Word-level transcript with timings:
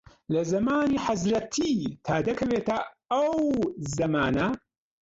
لە 0.33 0.41
زەمانی 0.51 1.01
حەزرەتی 1.05 1.73
تا 2.05 2.15
دەکەوێتە 2.27 2.77
ئەو 3.11 3.39
زەمانە 3.97 4.47